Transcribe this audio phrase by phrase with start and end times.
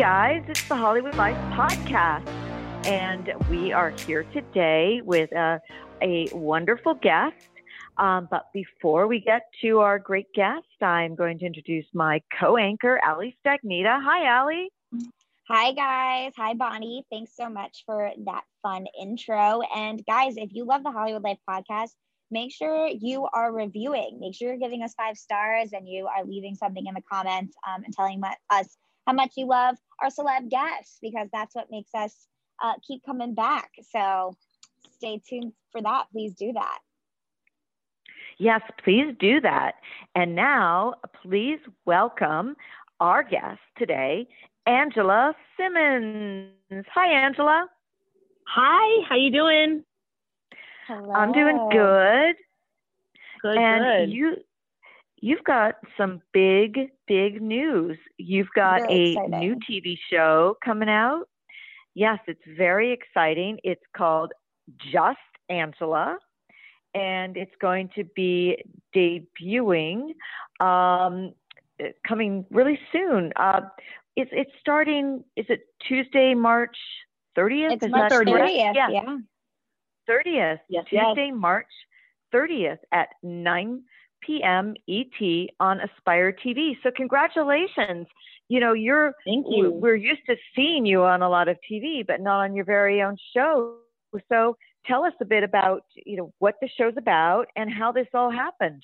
[0.00, 2.26] Guys, it's the Hollywood Life Podcast.
[2.86, 5.60] And we are here today with a,
[6.00, 7.36] a wonderful guest.
[7.98, 12.56] Um, but before we get to our great guest, I'm going to introduce my co
[12.56, 14.02] anchor, Ali Stagnita.
[14.02, 14.70] Hi, Ali.
[15.50, 16.32] Hi, guys.
[16.34, 17.04] Hi, Bonnie.
[17.12, 19.60] Thanks so much for that fun intro.
[19.76, 21.90] And, guys, if you love the Hollywood Life podcast,
[22.30, 24.16] make sure you are reviewing.
[24.18, 27.54] Make sure you're giving us five stars and you are leaving something in the comments
[27.68, 31.90] um, and telling us how much you love our celeb guests because that's what makes
[31.94, 32.28] us
[32.62, 33.70] uh, keep coming back.
[33.90, 34.34] So
[34.96, 36.06] stay tuned for that.
[36.12, 36.78] Please do that.
[38.38, 39.74] Yes, please do that.
[40.14, 42.56] And now, please welcome
[42.98, 44.28] our guest today,
[44.66, 46.52] Angela Simmons.
[46.94, 47.66] Hi, Angela.
[48.46, 49.84] Hi, how you doing?
[50.86, 51.12] Hello.
[51.12, 52.36] I'm doing good.
[53.42, 54.14] Good, and good.
[54.14, 54.36] you
[55.20, 57.98] you've got some big big news.
[58.18, 59.56] You've got Very a new.
[59.56, 61.24] TV show coming out.
[61.94, 63.58] Yes, it's very exciting.
[63.64, 64.32] It's called
[64.92, 65.18] Just
[65.48, 66.18] Angela
[66.94, 68.56] and it's going to be
[68.94, 70.14] debuting
[70.60, 71.32] um,
[72.06, 73.32] coming really soon.
[73.36, 73.60] Uh,
[74.16, 75.24] it's it's starting.
[75.36, 76.76] Is it Tuesday, March
[77.36, 77.74] 30th?
[77.74, 78.26] It's Is March 30th.
[78.26, 78.52] correct?
[78.54, 78.88] Yeah.
[78.90, 79.16] Yeah,
[80.08, 80.24] 30th.
[80.26, 80.84] Yes, yes.
[80.88, 81.68] Tuesday, March
[82.34, 83.82] 30th at 9
[84.26, 84.74] p.m.
[84.88, 86.72] ET on Aspire TV.
[86.82, 88.06] So congratulations.
[88.48, 89.70] You know, you're Thank you.
[89.70, 93.02] we're used to seeing you on a lot of TV, but not on your very
[93.02, 93.76] own show.
[94.28, 94.56] So
[94.86, 98.30] tell us a bit about, you know, what the show's about and how this all
[98.30, 98.82] happened.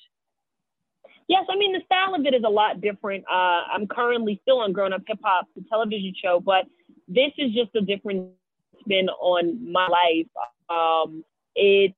[1.27, 3.25] Yes, I mean the style of it is a lot different.
[3.29, 6.65] Uh, I'm currently still on Growing Up Hip Hop, the television show, but
[7.07, 8.29] this is just a different
[8.79, 10.27] spin on my life.
[10.69, 11.25] Um,
[11.55, 11.95] it's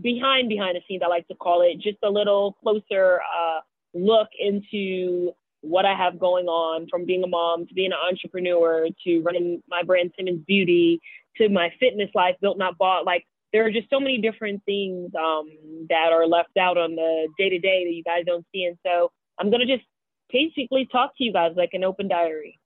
[0.00, 3.60] behind behind the scenes, I like to call it, just a little closer uh,
[3.94, 8.88] look into what I have going on from being a mom to being an entrepreneur
[9.04, 11.00] to running my brand Simmons Beauty
[11.36, 13.04] to my fitness life, built not bought.
[13.04, 15.48] Like there are just so many different things um,
[15.88, 18.64] that are left out on the day to day that you guys don't see.
[18.64, 19.84] And so I'm gonna just
[20.32, 22.58] basically talk to you guys like an open diary.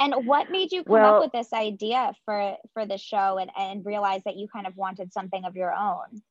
[0.00, 3.50] And what made you come Well- up with this idea for for the show and,
[3.56, 6.22] and realize that you kind of wanted something of your own?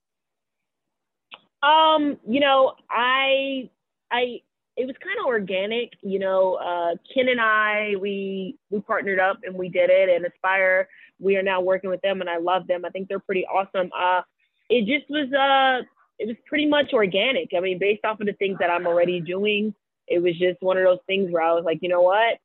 [1.62, 3.69] Um, you know, I
[4.12, 4.41] I
[4.75, 9.40] it was kind of organic, you know, uh Ken and I we we partnered up
[9.44, 12.68] and we did it and Aspire, we are now working with them and I love
[12.68, 12.84] them.
[12.85, 13.91] I think they're pretty awesome.
[13.97, 14.22] Uh
[14.69, 15.85] it just was uh
[16.19, 17.52] it was pretty much organic.
[17.56, 19.73] I mean, based off of the things that I'm already doing,
[20.07, 22.40] it was just one of those things where I was like, you know what?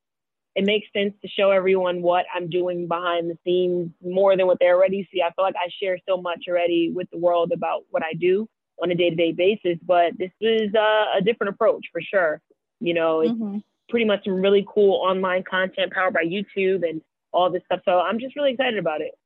[0.58, 4.58] It makes sense to show everyone what I'm doing behind the scenes more than what
[4.60, 5.22] they already see.
[5.22, 8.48] I feel like I share so much already with the world about what I do
[8.82, 12.40] on a day-to-day basis but this is uh, a different approach for sure
[12.80, 13.62] you know it's Mhm.
[13.88, 17.02] pretty much some really cool online content powered by youtube and
[17.32, 19.18] all this stuff so i'm just really excited about it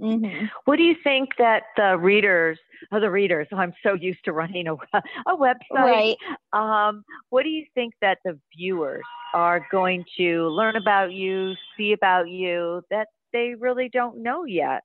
[0.00, 0.50] Mhm.
[0.64, 2.58] What do you think that the readers,
[2.90, 4.74] oh, the readers, oh, I'm so used to running a,
[5.26, 5.56] a website.
[5.72, 6.16] Right.
[6.52, 11.92] Um, what do you think that the viewers are going to learn about you, see
[11.92, 14.82] about you that they really don't know yet?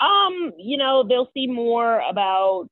[0.00, 2.68] um you know they'll see more about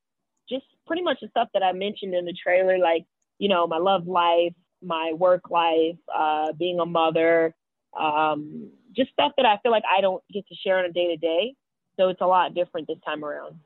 [0.49, 3.05] just pretty much the stuff that i mentioned in the trailer like
[3.39, 7.55] you know my love life my work life uh being a mother
[7.99, 11.09] um just stuff that i feel like i don't get to share on a day
[11.09, 11.55] to day
[11.97, 13.59] so it's a lot different this time around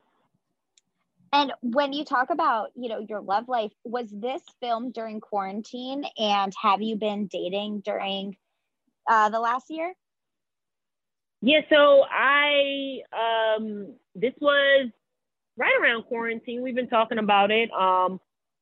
[1.31, 6.03] And when you talk about, you know, your love life, was this filmed during quarantine?
[6.17, 8.35] And have you been dating during
[9.07, 9.93] uh, the last year?
[11.41, 14.89] Yeah, so I um this was
[15.57, 16.61] right around quarantine.
[16.61, 17.71] We've been talking about it.
[17.71, 18.19] Um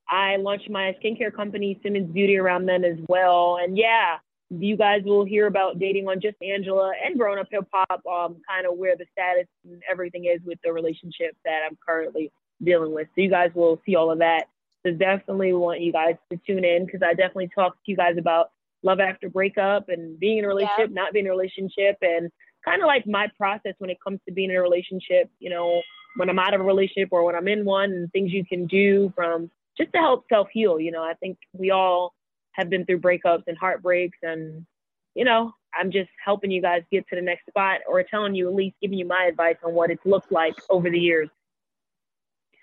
[0.10, 3.58] I launched my skincare company, Simmons Beauty, around then as well.
[3.62, 4.18] And yeah,
[4.50, 8.42] you guys will hear about dating on just Angela and Growing Up Hip Hop, um,
[8.48, 12.32] kind of where the status and everything is with the relationship that I'm currently
[12.64, 13.08] dealing with.
[13.16, 14.46] So you guys will see all of that.
[14.86, 18.16] So definitely want you guys to tune in because I definitely talk to you guys
[18.18, 18.52] about
[18.84, 21.02] love after breakup and being in a relationship, yeah.
[21.02, 22.32] not being in a relationship, and
[22.64, 25.30] kind of like my process when it comes to being in a relationship.
[25.40, 25.82] You know,
[26.16, 28.66] when I'm out of a relationship or when I'm in one, and things you can
[28.66, 30.80] do from just to help self heal.
[30.80, 32.14] You know, I think we all
[32.58, 34.66] have been through breakups and heartbreaks, and
[35.16, 38.48] you know, I'm just helping you guys get to the next spot or telling you
[38.48, 41.30] at least giving you my advice on what it's looked like over the years.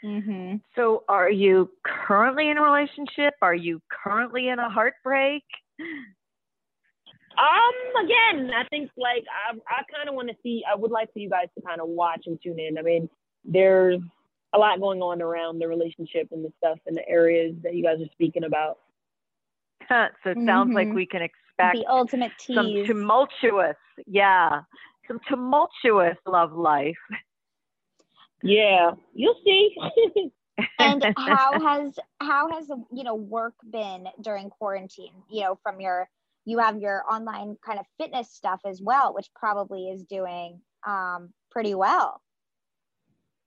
[0.05, 0.56] Mm-hmm.
[0.76, 3.35] So, are you currently in a relationship?
[3.41, 5.44] Are you currently in a heartbreak?
[7.37, 10.62] Um, again, I think like I, I kind of want to see.
[10.70, 12.79] I would like for you guys to kind of watch and tune in.
[12.79, 13.08] I mean,
[13.44, 14.00] there's
[14.55, 17.82] a lot going on around the relationship and the stuff and the areas that you
[17.82, 18.79] guys are speaking about.
[19.88, 20.72] So it sounds mm-hmm.
[20.72, 22.56] like we can expect the ultimate tease.
[22.56, 23.76] some tumultuous,
[24.06, 24.60] yeah,
[25.08, 26.96] some tumultuous love life.
[28.42, 29.75] Yeah, you'll see.
[30.78, 35.14] and how has how has you know work been during quarantine?
[35.31, 36.08] You know, from your
[36.44, 41.32] you have your online kind of fitness stuff as well, which probably is doing um,
[41.50, 42.20] pretty well.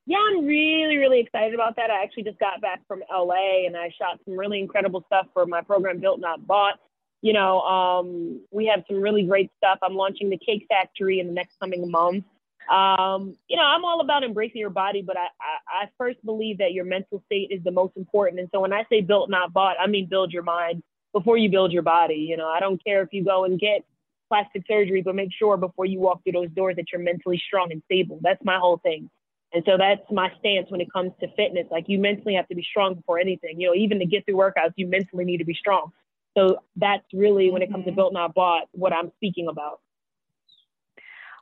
[0.08, 1.92] Yeah, I'm really, really excited about that.
[1.92, 5.46] I actually just got back from LA and I shot some really incredible stuff for
[5.46, 6.80] my program Built Not Bought.
[7.22, 9.80] You know, um, we have some really great stuff.
[9.84, 12.24] I'm launching the Cake Factory in the next coming month.
[12.72, 16.60] Um, you know, I'm all about embracing your body, but I, I, I first believe
[16.60, 18.40] that your mental state is the most important.
[18.40, 21.50] And so when I say built, not bought, I mean build your mind before you
[21.50, 22.16] build your body.
[22.30, 23.84] You know, I don't care if you go and get
[24.30, 27.74] plastic surgery, but make sure before you walk through those doors that you're mentally strong
[27.74, 28.20] and stable.
[28.22, 29.10] That's my whole thing.
[29.54, 31.68] And so that's my stance when it comes to fitness.
[31.72, 33.60] Like you mentally have to be strong before anything.
[33.60, 35.92] You know, even to get through workouts, you mentally need to be strong.
[36.38, 37.96] So that's really when it comes to mm-hmm.
[37.96, 39.80] built not bought what I'm speaking about.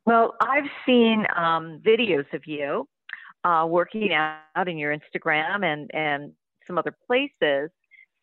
[0.06, 2.88] Well, I've seen um, videos of you
[3.44, 6.32] uh, working out in your Instagram and, and
[6.68, 7.72] some other places,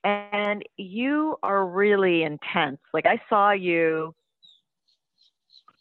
[0.04, 2.78] and you are really intense.
[2.94, 4.14] Like I saw you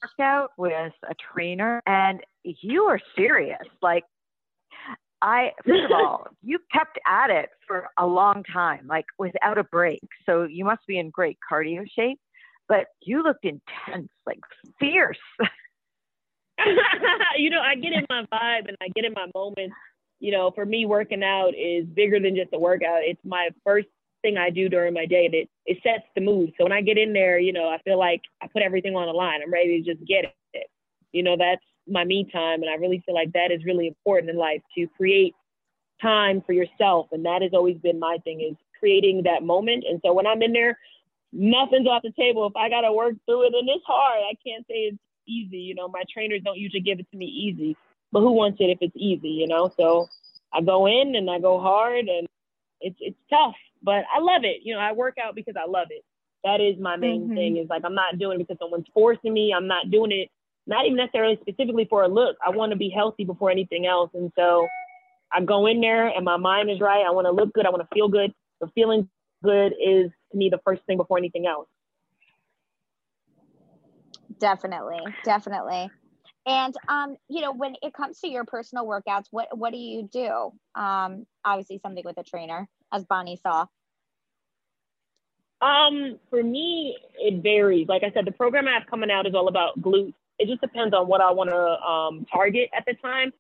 [0.02, 3.62] work out with a trainer, and you are serious.
[3.82, 4.04] Like
[5.22, 9.64] I, first of all, you kept at it for a long time, like without a
[9.64, 10.02] break.
[10.26, 12.20] So you must be in great cardio shape,
[12.68, 14.40] but you looked intense, like
[14.80, 15.18] fierce.
[17.38, 19.72] you know, I get in my vibe and I get in my moment.
[20.20, 23.02] You know, for me, working out is bigger than just a workout.
[23.02, 23.88] It's my first
[24.22, 25.28] thing I do during my day.
[25.28, 26.54] That it sets the mood.
[26.58, 29.08] So when I get in there, you know, I feel like I put everything on
[29.08, 29.42] the line.
[29.44, 30.68] I'm ready to just get it.
[31.12, 34.30] You know, that's my me time, and I really feel like that is really important
[34.30, 35.36] in life to create
[36.02, 37.08] time for yourself.
[37.12, 39.84] And that has always been my thing is creating that moment.
[39.88, 40.78] And so when I'm in there,
[41.32, 42.48] nothing's off the table.
[42.48, 44.98] If I gotta work through it and it's hard, I can't say it's
[45.28, 45.58] easy.
[45.58, 47.78] You know, my trainers don't usually give it to me easy,
[48.12, 49.30] but who wants it if it's easy?
[49.30, 50.08] You know, so
[50.54, 52.28] I go in and I go hard, and
[52.82, 54.62] it's it's tough, but I love it.
[54.64, 56.04] You know, I work out because I love it.
[56.44, 57.36] That is my main mm-hmm.
[57.36, 57.58] thing.
[57.58, 59.54] Is like I'm not doing it because someone's forcing me.
[59.56, 60.30] I'm not doing it
[60.68, 62.38] not even necessarily specifically for a look.
[62.46, 64.68] I want to be healthy before anything else, and so
[65.32, 67.06] I go in there and my mind is right.
[67.06, 67.66] I want to look good.
[67.66, 68.34] I want to feel good.
[68.60, 69.10] But feeling
[69.44, 71.68] good is to me the first thing before anything else.
[74.40, 75.90] Definitely, definitely.
[76.46, 80.10] And um, you know, when it comes to your personal workouts, what what do you
[80.12, 80.52] do?
[80.80, 83.68] Um, obviously something with a trainer, as Bonnie saw.
[85.62, 87.88] Um, for me, it varies.
[87.88, 90.16] Like I said, the program I have coming out is all about glutes.
[90.42, 93.32] It just depends on what I want to um, target at the time.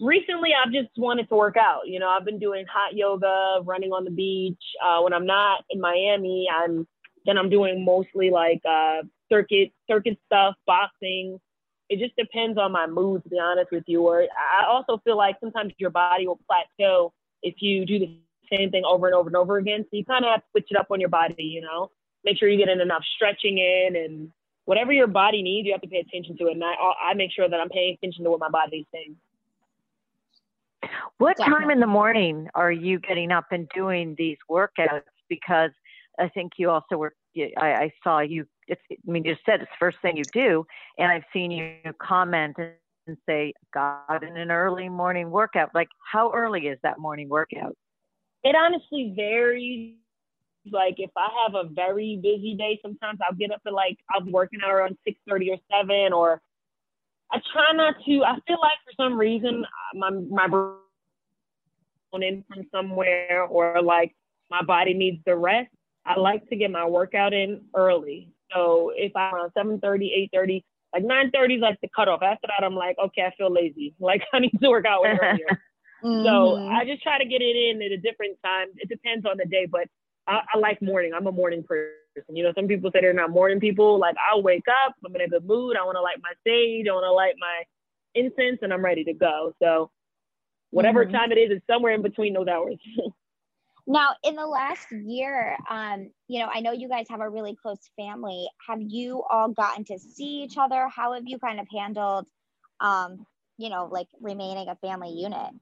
[0.00, 1.82] Recently, I've just wanted to work out.
[1.84, 4.62] You know, I've been doing hot yoga, running on the beach.
[4.82, 6.88] Uh, when I'm not in Miami, I'm
[7.26, 11.38] then I'm doing mostly like uh, circuit circuit stuff, boxing.
[11.90, 14.00] It just depends on my mood, to be honest with you.
[14.00, 18.16] Or I also feel like sometimes your body will plateau if you do the
[18.50, 19.82] same thing over and over and over again.
[19.82, 21.90] So you kind of have to switch it up on your body, you know.
[22.24, 24.32] Make sure you get in enough stretching in and
[24.70, 26.52] whatever your body needs, you have to pay attention to it.
[26.52, 29.16] And I, I make sure that I'm paying attention to what my body's saying.
[31.18, 31.64] What Definitely.
[31.64, 35.02] time in the morning are you getting up and doing these workouts?
[35.28, 35.72] Because
[36.20, 39.70] I think you also were, I, I saw you it's, I mean, you said it's
[39.72, 40.64] the first thing you do,
[40.98, 46.30] and I've seen you comment and say, "God, in an early morning workout." Like, how
[46.32, 47.76] early is that morning workout?
[48.44, 49.96] It honestly varies.
[50.70, 54.30] Like, if I have a very busy day, sometimes I'll get up at like I'm
[54.30, 56.42] working out around six thirty or seven, or
[57.32, 58.24] I try not to.
[58.24, 59.64] I feel like for some reason
[59.94, 60.76] my my brain
[62.22, 64.14] in from somewhere, or like
[64.50, 65.70] my body needs the rest.
[66.04, 68.32] I like to get my workout in early.
[68.52, 72.22] So if I'm around 7:30, 8:30, like 9:30 is like the cutoff.
[72.22, 73.94] After that, I'm like, okay, I feel lazy.
[74.00, 75.62] Like I need to work out earlier.
[76.02, 76.24] mm-hmm.
[76.24, 78.68] So I just try to get it in at a different time.
[78.76, 79.88] It depends on the day, but
[80.30, 81.12] I, I like morning.
[81.14, 81.92] I'm a morning person.
[82.28, 83.98] You know, some people say they're not morning people.
[83.98, 85.76] Like I'll wake up, I'm in a good mood.
[85.76, 86.86] I want to light my sage.
[86.88, 87.62] I want to light my
[88.14, 89.54] incense, and I'm ready to go.
[89.60, 89.90] So
[90.70, 91.14] whatever mm-hmm.
[91.14, 92.76] time it is, it's somewhere in between those hours.
[93.86, 97.56] now, in the last year, um, you know, I know you guys have a really
[97.60, 98.48] close family.
[98.68, 100.88] Have you all gotten to see each other?
[100.88, 102.26] How have you kind of handled,
[102.78, 103.26] um,
[103.58, 105.54] you know, like remaining a family unit?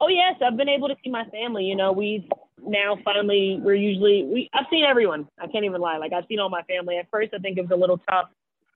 [0.00, 1.64] Oh yes, I've been able to see my family.
[1.64, 2.24] You know, we've
[2.66, 5.28] now finally we're usually we I've seen everyone.
[5.38, 5.98] I can't even lie.
[5.98, 6.96] Like I've seen all my family.
[6.96, 8.26] At first, I think it was a little tough,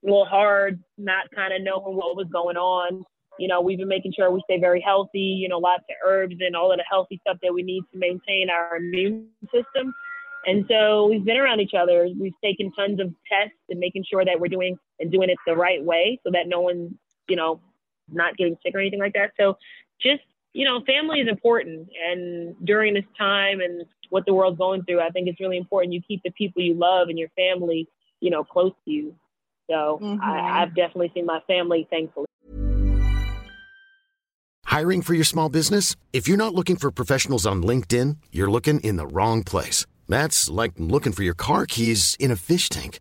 [0.03, 3.05] a little hard, not kind of knowing what was going on.
[3.39, 5.19] You know, we've been making sure we stay very healthy.
[5.19, 7.99] You know, lots of herbs and all of the healthy stuff that we need to
[7.99, 9.95] maintain our immune system.
[10.45, 12.09] And so we've been around each other.
[12.19, 15.55] We've taken tons of tests and making sure that we're doing and doing it the
[15.55, 16.99] right way so that no one,
[17.29, 17.61] you know,
[18.09, 19.31] not getting sick or anything like that.
[19.39, 19.57] So
[20.01, 20.23] just
[20.53, 21.89] you know, family is important.
[22.09, 25.93] And during this time and what the world's going through, I think it's really important
[25.93, 27.89] you keep the people you love and your family,
[28.21, 29.15] you know, close to you.
[29.71, 30.23] So mm-hmm.
[30.23, 32.27] I, I've definitely seen my family, thankfully.
[34.65, 35.97] Hiring for your small business?
[36.13, 39.87] If you're not looking for professionals on LinkedIn, you're looking in the wrong place.
[40.09, 43.01] That's like looking for your car keys in a fish tank.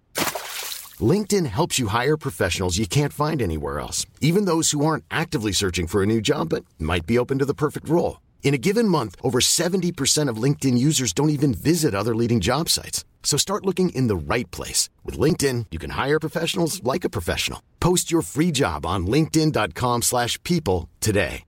[1.02, 5.54] LinkedIn helps you hire professionals you can't find anywhere else, even those who aren't actively
[5.54, 8.20] searching for a new job but might be open to the perfect role.
[8.44, 12.68] In a given month, over 70% of LinkedIn users don't even visit other leading job
[12.68, 13.06] sites.
[13.24, 14.90] So start looking in the right place.
[15.06, 17.62] With LinkedIn, you can hire professionals like a professional.
[17.80, 21.44] Post your free job on linkedin.com slash people today.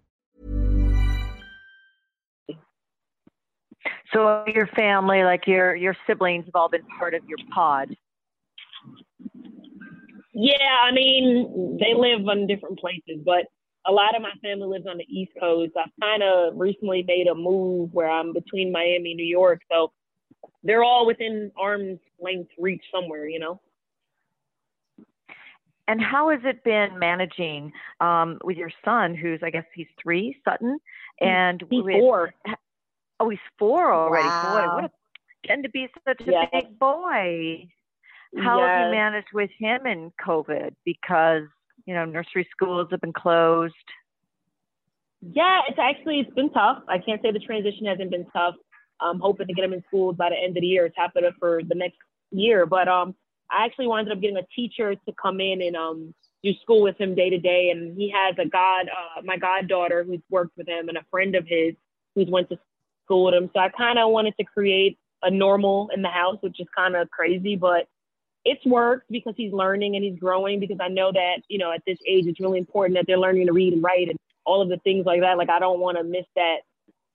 [4.13, 7.95] So your family, like your, your siblings have all been part of your pod.
[10.33, 13.45] Yeah, I mean, they live in different places, but
[13.85, 15.73] a lot of my family lives on the East Coast.
[15.77, 19.61] I've kind of recently made a move where I'm between Miami and New York.
[19.71, 19.91] So
[20.63, 23.61] they're all within arm's length reach somewhere, you know?
[25.87, 30.37] And how has it been managing um, with your son, who's, I guess he's three,
[30.45, 30.79] Sutton?
[31.19, 32.33] And he's with, four.
[33.19, 34.27] Oh, he's four already.
[34.27, 34.53] Wow.
[34.53, 34.91] Boy, what a
[35.47, 36.49] tend to be such a yes.
[36.53, 37.67] big boy.
[38.37, 38.67] How yes.
[38.67, 40.75] have you managed with him in COVID?
[40.85, 41.43] Because
[41.85, 43.73] you know nursery schools have been closed.
[45.21, 46.83] Yeah, it's actually it's been tough.
[46.87, 48.55] I can't say the transition hasn't been tough.
[48.99, 50.85] I'm hoping to get him in school by the end of the year.
[50.85, 51.97] It's happening for the next
[52.31, 53.15] year, but um,
[53.51, 56.13] I actually wound up getting a teacher to come in and um
[56.43, 57.69] do school with him day to day.
[57.69, 61.35] And he has a god, uh, my goddaughter who's worked with him, and a friend
[61.35, 61.73] of his
[62.15, 62.57] who's went to
[63.05, 63.49] school with him.
[63.53, 66.95] So I kind of wanted to create a normal in the house, which is kind
[66.95, 67.87] of crazy, but
[68.45, 71.81] it's worked because he's learning and he's growing because I know that, you know, at
[71.88, 74.69] this age it's really important that they're learning to read and write and all of
[74.69, 75.38] the things like that.
[75.38, 76.57] Like I don't want to miss that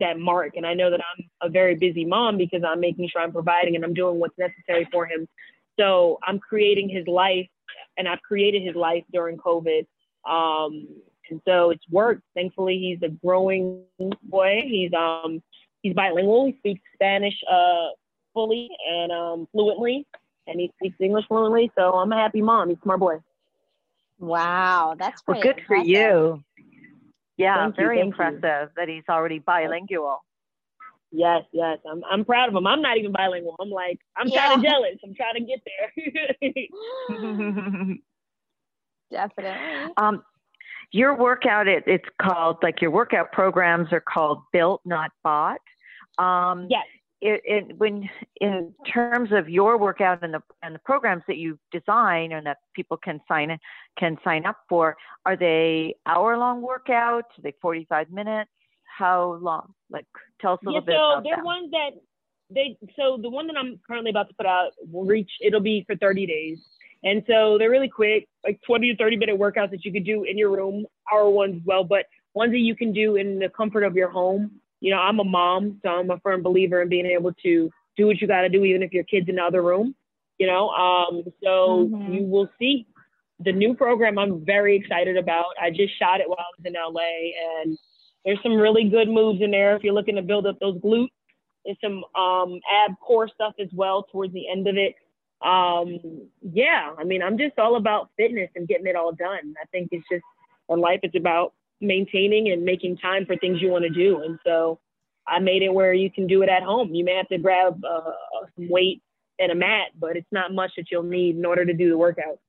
[0.00, 0.52] that mark.
[0.56, 3.74] And I know that I'm a very busy mom because I'm making sure I'm providing
[3.74, 5.26] and I'm doing what's necessary for him.
[5.78, 7.48] So I'm creating his life
[7.96, 9.86] and I've created his life during COVID.
[10.28, 10.86] Um,
[11.30, 12.22] and so it's worked.
[12.34, 13.82] Thankfully, he's a growing
[14.22, 14.62] boy.
[14.64, 15.42] He's um
[15.82, 16.46] he's bilingual.
[16.46, 17.88] He speaks Spanish uh
[18.32, 20.06] fully and um fluently
[20.48, 21.70] and he speaks English fluently.
[21.78, 22.68] So I'm a happy mom.
[22.70, 23.18] He's a smart boy.
[24.18, 25.66] Wow, that's well, good impressive.
[25.66, 26.42] for you.
[27.36, 28.68] Yeah, Thank very you, impressive you.
[28.76, 30.24] that he's already bilingual.
[31.12, 31.78] Yes, yes.
[31.88, 32.66] I'm I'm proud of him.
[32.66, 33.54] I'm not even bilingual.
[33.60, 34.48] I'm like I'm Yeah.
[34.48, 34.96] kind of jealous.
[35.04, 35.62] I'm trying to get
[37.08, 37.94] there.
[39.10, 39.92] Definitely.
[39.96, 40.22] um,
[40.90, 45.60] your workout, it, it's called like your workout programs are called Built Not Bought.
[46.18, 46.84] Um, yes.
[47.20, 48.08] It, it, when
[48.40, 52.58] in terms of your workout and the and the programs that you design and that
[52.74, 53.58] people can sign
[53.98, 54.96] can sign up for,
[55.26, 57.22] are they hour long workouts?
[57.22, 58.50] Are they forty five minutes?
[58.84, 59.74] How long?
[59.90, 60.06] Like,
[60.40, 61.90] tell us a Yeah, little bit so about they're ones that
[62.50, 65.84] they so the one that I'm currently about to put out will reach it'll be
[65.86, 66.58] for 30 days.
[67.04, 70.24] And so they're really quick, like 20 to 30 minute workouts that you could do
[70.24, 73.48] in your room, hour ones as well, but ones that you can do in the
[73.48, 74.60] comfort of your home.
[74.80, 78.06] You know, I'm a mom, so I'm a firm believer in being able to do
[78.06, 79.94] what you got to do, even if your kid's in the other room.
[80.38, 82.14] You know, um, so Mhm.
[82.14, 82.86] you will see
[83.40, 84.18] the new program.
[84.18, 85.46] I'm very excited about.
[85.60, 87.32] I just shot it while I was in LA,
[87.62, 87.78] and
[88.24, 91.10] there's some really good moves in there if you're looking to build up those glutes.
[91.66, 94.94] and some um, ab core stuff as well towards the end of it.
[95.42, 95.98] Um,
[96.40, 99.54] yeah, I mean, I'm just all about fitness and getting it all done.
[99.60, 100.24] I think it's just
[100.68, 104.22] in life, it's about maintaining and making time for things you want to do.
[104.22, 104.78] And so
[105.26, 106.94] I made it where you can do it at home.
[106.94, 108.10] You may have to grab uh,
[108.56, 109.02] some weight
[109.38, 111.98] and a mat, but it's not much that you'll need in order to do the
[111.98, 112.40] workout.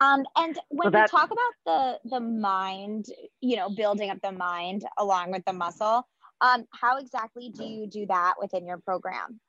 [0.00, 1.54] Um, and when So that- we talk about
[2.04, 3.06] the the mind,
[3.40, 6.06] you know, building up the mind along with the muscle,
[6.40, 9.40] Um, how exactly do you do that within your program?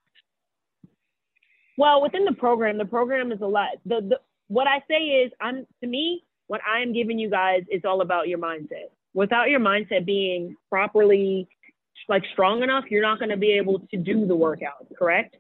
[1.78, 3.72] Well, within the program, the program is a lot.
[3.86, 7.64] The, the what I say is, I'm to me, what I am giving you guys
[7.72, 8.90] is all about your mindset.
[9.14, 11.48] Without your mindset being properly
[12.08, 15.38] like strong enough, you're not going to be able to do the workout, correct?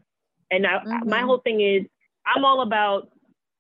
[0.50, 1.09] And I, mm-hmm.
[1.09, 1.85] my whole thing is,
[2.25, 3.09] I'm all about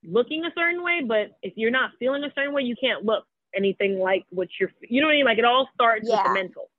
[0.03, 3.25] looking a certain way, but if you're not feeling a certain way, you can't look
[3.55, 5.25] anything like what you're, you know what I mean?
[5.25, 6.17] Like it all starts yeah.
[6.17, 6.69] with the mental.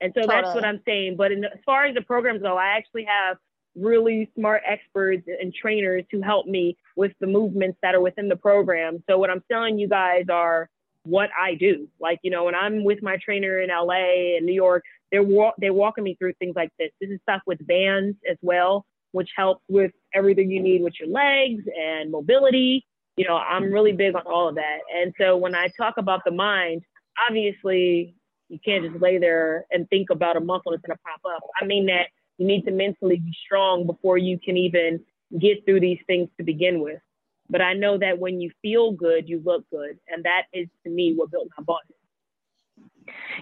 [0.00, 0.42] And so totally.
[0.42, 1.16] that's what I'm saying.
[1.16, 3.38] But in, as far as the programs go, I actually have
[3.78, 8.36] really smart experts and trainers who help me with the movements that are within the
[8.36, 9.02] program.
[9.08, 10.68] So what I'm telling you guys are
[11.04, 11.88] what I do.
[12.00, 15.52] Like, you know, when I'm with my trainer in LA and New York, they're wa-
[15.58, 16.90] they're walking me through things like this.
[17.00, 21.08] This is stuff with bands as well, which helps with everything you need with your
[21.08, 22.84] legs and mobility.
[23.16, 24.78] You know, I'm really big on all of that.
[24.94, 26.82] And so when I talk about the mind,
[27.28, 28.14] obviously
[28.48, 31.42] you can't just lay there and think about a muscle that's going to pop up.
[31.60, 35.00] I mean that you need to mentally be strong before you can even
[35.40, 37.00] get through these things to begin with.
[37.48, 39.98] But I know that when you feel good, you look good.
[40.08, 41.94] And that is to me what built my body.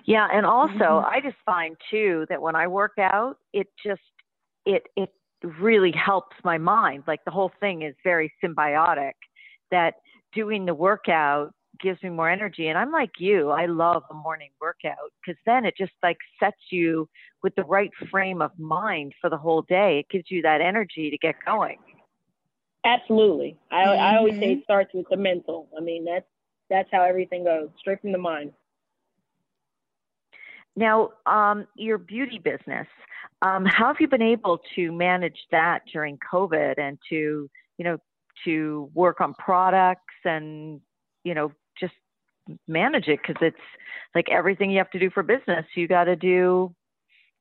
[0.04, 1.06] Yeah, and also mm-hmm.
[1.06, 4.02] I just find too that when I work out, it just
[4.66, 5.10] it it
[5.58, 7.04] really helps my mind.
[7.06, 9.12] Like the whole thing is very symbiotic.
[9.70, 9.94] That
[10.34, 12.68] doing the workout gives me more energy.
[12.68, 16.60] And I'm like you, I love a morning workout because then it just like sets
[16.70, 17.08] you
[17.42, 20.00] with the right frame of mind for the whole day.
[20.00, 21.78] It gives you that energy to get going.
[22.84, 23.56] Absolutely.
[23.70, 24.02] I, mm-hmm.
[24.02, 25.68] I always say it starts with the mental.
[25.76, 26.26] I mean, that's,
[26.70, 28.52] that's how everything goes straight from the mind.
[30.76, 32.86] Now, um, your beauty business,
[33.42, 37.98] um, how have you been able to manage that during COVID and to, you know,
[38.44, 40.80] to work on products and,
[41.22, 41.52] you know,
[42.66, 43.20] manage it?
[43.20, 43.56] Because it's
[44.14, 46.74] like everything you have to do for business, you got to do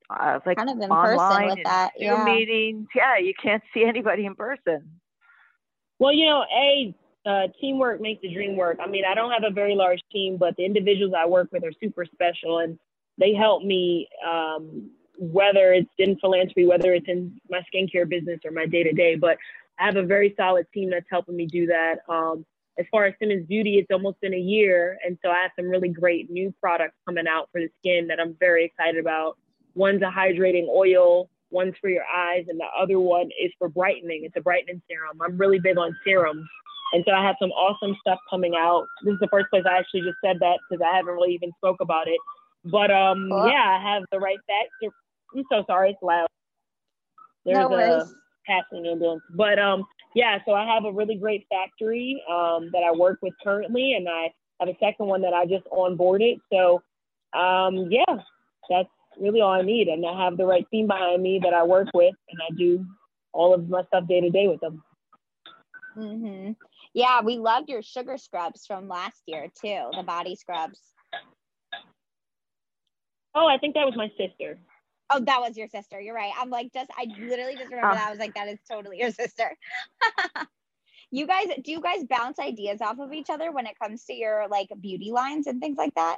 [0.10, 1.92] uh, like kind of in online person with that.
[1.98, 2.24] Yeah.
[2.24, 2.88] meetings.
[2.96, 5.00] Yeah, you can't see anybody in person.
[6.00, 6.96] Well, you know, a
[7.26, 8.80] uh, teamwork makes the dream work.
[8.84, 11.64] I mean, I don't have a very large team, but the individuals I work with
[11.64, 12.78] are super special, and
[13.18, 14.08] they help me.
[14.28, 18.92] Um, whether it's in philanthropy, whether it's in my skincare business or my day to
[18.92, 19.38] day, but
[19.80, 21.98] I have a very solid team that's helping me do that.
[22.10, 22.46] Um,
[22.78, 25.70] as far as Simmons Beauty, it's almost been a year, and so I have some
[25.70, 29.38] really great new products coming out for the skin that I'm very excited about.
[29.76, 34.22] One's a hydrating oil, one's for your eyes, and the other one is for brightening.
[34.24, 35.20] It's a brightening serum.
[35.22, 36.48] I'm really big on serums.
[36.94, 38.86] And so I have some awesome stuff coming out.
[39.04, 41.52] This is the first place I actually just said that because I haven't really even
[41.58, 42.20] spoke about it.
[42.66, 44.96] But um, yeah, I have the right factor.
[45.36, 46.28] I'm so sorry, it's loud.
[47.46, 48.04] There's no worries.
[48.04, 49.24] a passing ambulance.
[49.36, 53.34] But um, yeah, so I have a really great factory um, that I work with
[53.44, 56.40] currently, and I have a second one that I just onboarded.
[56.52, 56.82] So
[57.38, 58.16] um, yeah,
[58.70, 59.88] that's really all I need.
[59.88, 62.86] And I have the right team behind me that I work with, and I do
[63.32, 64.84] all of my stuff day to day with them.
[65.98, 66.52] Mm-hmm.
[66.94, 70.80] Yeah, we loved your sugar scrubs from last year too, the body scrubs.
[73.36, 74.60] Oh, I think that was my sister.
[75.10, 76.00] Oh, that was your sister.
[76.00, 76.32] You're right.
[76.40, 77.96] I'm like, just I literally just remember oh.
[77.96, 78.08] that.
[78.08, 79.56] I was like, that is totally your sister.
[81.12, 84.14] you guys, do you guys bounce ideas off of each other when it comes to
[84.14, 86.18] your like beauty lines and things like that?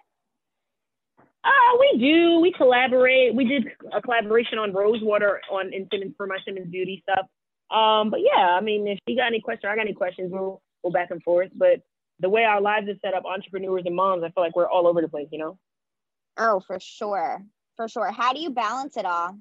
[1.44, 2.40] Uh, we do.
[2.40, 3.36] We collaborate.
[3.36, 7.28] We did a collaboration on Rosewater on in Simmons for my Simmons Beauty stuff.
[7.70, 10.62] Um, but yeah, I mean, if you got any questions, I got any questions, we'll
[10.84, 11.50] go back and forth.
[11.56, 11.82] But
[12.20, 14.88] the way our lives are set up, entrepreneurs and moms, I feel like we're all
[14.88, 15.58] over the place, you know?
[16.38, 17.44] Oh, for sure.
[17.76, 18.12] For sure.
[18.12, 19.38] How do you balance it all?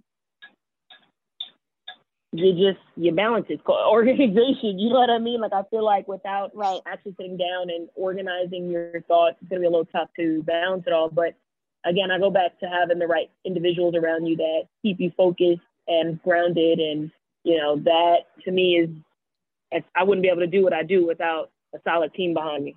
[2.33, 3.61] You just you balance it.
[3.61, 4.79] It's organization.
[4.79, 5.41] You know what I mean?
[5.41, 6.81] Like I feel like without right.
[6.87, 10.85] actually sitting down and organizing your thoughts, it's gonna be a little tough to balance
[10.87, 11.09] it all.
[11.09, 11.37] But
[11.85, 15.61] again, I go back to having the right individuals around you that keep you focused
[15.87, 16.79] and grounded.
[16.79, 17.11] And,
[17.45, 21.07] you know, that to me is, I wouldn't be able to do what I do
[21.07, 22.77] without a solid team behind me.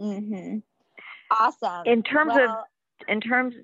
[0.00, 0.58] Mm-hmm.
[1.30, 1.86] Awesome.
[1.86, 3.54] In terms well, of, in terms,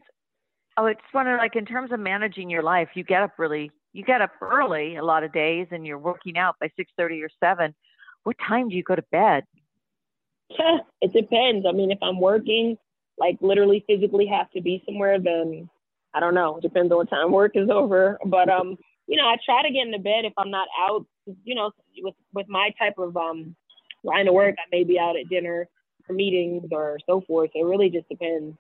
[0.76, 4.04] oh, it's wondering like in terms of managing your life, you get up really, you
[4.04, 7.74] get up early a lot of days and you're working out by 6.30 or 7.
[8.24, 9.44] What time do you go to bed?
[11.00, 11.66] it depends.
[11.66, 12.76] I mean, if I'm working,
[13.18, 15.68] like literally physically have to be somewhere, then
[16.14, 16.56] I don't know.
[16.56, 18.18] It depends on what time work is over.
[18.26, 21.06] But um, you know, I try to get into bed if I'm not out.
[21.44, 23.54] You know, with with my type of um
[24.02, 25.68] line of work, I may be out at dinner
[26.06, 27.50] for meetings or so forth.
[27.54, 28.56] It really just depends.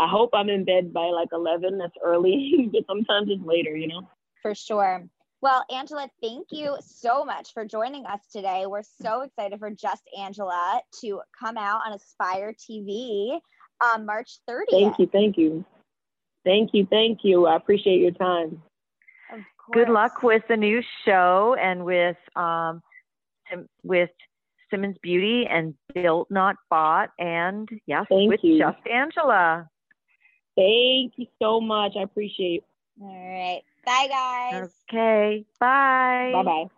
[0.00, 1.78] I hope I'm in bed by like 11.
[1.78, 3.76] That's early, but sometimes it's later.
[3.76, 4.08] You know.
[4.42, 5.04] For sure.
[5.42, 8.64] Well, Angela, thank you so much for joining us today.
[8.66, 13.40] We're so excited for Just Angela to come out on Aspire TV
[13.80, 14.64] um, March 30th.
[14.70, 15.06] Thank you.
[15.06, 15.64] Thank you.
[16.44, 16.86] Thank you.
[16.90, 17.46] Thank you.
[17.46, 18.62] I appreciate your time.
[19.72, 22.82] Good luck with the new show and with um,
[23.82, 24.10] with
[24.70, 28.58] Simmons Beauty and Built Not Bought, and yes, Thank with you.
[28.58, 29.68] Just Angela.
[30.56, 31.92] Thank you so much.
[31.98, 32.64] I appreciate.
[33.00, 33.62] All right.
[33.84, 34.70] Bye, guys.
[34.88, 35.44] Okay.
[35.58, 36.32] Bye.
[36.34, 36.70] Bye bye.